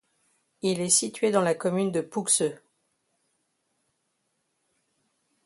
[0.63, 2.59] Il est situé dans la commune de Pouxeux.